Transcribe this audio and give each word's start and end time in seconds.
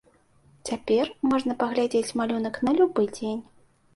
Цяпер 0.69 1.09
можна 1.33 1.57
паглядзець 1.61 2.15
малюнак 2.21 2.57
на 2.69 2.75
любы 2.79 3.03
дзень. 3.17 3.43